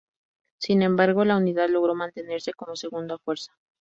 Sin 0.57 0.81
embargo, 0.81 1.25
la 1.25 1.37
Unidad 1.37 1.69
logró 1.69 1.93
mantenerse 1.93 2.53
como 2.53 2.75
segunda 2.75 3.19
fuerza. 3.19 3.53